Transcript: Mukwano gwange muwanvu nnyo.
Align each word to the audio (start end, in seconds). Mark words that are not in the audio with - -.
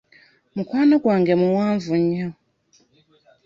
Mukwano 0.55 0.95
gwange 1.03 1.33
muwanvu 1.41 1.91
nnyo. 2.01 2.27